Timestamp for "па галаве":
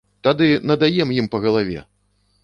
1.35-1.79